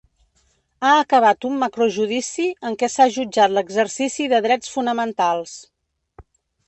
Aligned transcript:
Ha 0.87 0.93
acabat 1.01 1.45
un 1.49 1.59
macrojudici 1.63 2.47
en 2.69 2.77
què 2.79 2.89
s’ha 2.93 3.09
jutjat 3.17 3.53
l’exercici 3.59 4.27
de 4.33 4.41
drets 4.47 4.73
fonamentals. 4.79 5.55